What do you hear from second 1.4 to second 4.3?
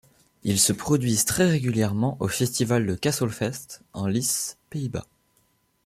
régulièrement au festival de Castlefest en